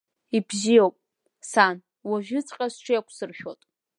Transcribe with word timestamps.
Ибзиоуп, 0.37 0.95
сан, 1.51 1.75
уажәыҵәҟьа 2.09 2.67
сҽеиқәсыршәот! 2.73 3.59